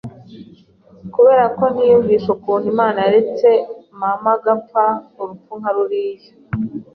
kubera 1.13 1.45
ko 1.57 1.63
ntiyumvisha 1.73 2.27
ukuntu 2.35 2.65
Imana 2.73 2.97
yaretse 3.05 3.49
mama 3.99 4.31
agapfa 4.37 4.85
urupfu 5.21 5.51
nka 5.59 5.71
ruriya, 5.75 6.29